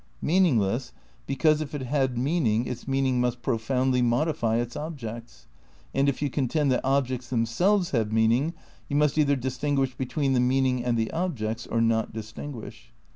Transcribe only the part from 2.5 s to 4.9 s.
its meaning must profoundly modify its